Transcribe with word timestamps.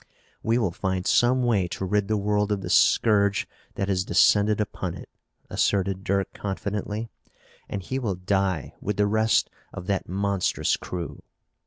"We 0.41 0.57
will 0.57 0.71
find 0.71 1.05
some 1.05 1.43
way 1.43 1.67
to 1.67 1.85
rid 1.85 2.07
the 2.07 2.17
world 2.17 2.51
of 2.51 2.61
the 2.61 2.71
scourge 2.71 3.47
that 3.75 3.87
has 3.87 4.03
descended 4.03 4.59
upon 4.59 4.95
it," 4.95 5.09
asserted 5.47 6.03
Dirk 6.03 6.33
confidently, 6.33 7.09
"and 7.69 7.83
he 7.83 7.99
will 7.99 8.15
die 8.15 8.73
with 8.81 8.97
the 8.97 9.05
rest 9.05 9.51
of 9.71 9.85
that 9.85 10.09
monstrous 10.09 10.75
crew." 10.75 11.21